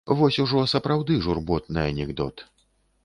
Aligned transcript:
Вось 0.19 0.37
ужо 0.43 0.61
сапраўды 0.71 1.19
журботны 1.27 1.85
анекдот. 1.91 2.47